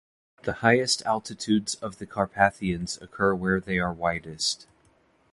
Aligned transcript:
The 0.41 0.53
highest 0.65 1.03
altitudes 1.05 1.75
of 1.75 1.99
the 1.99 2.07
Carpathians 2.07 2.99
occur 3.03 3.35
where 3.35 3.59
they 3.59 3.77
are 3.77 3.93
widest. 3.93 4.65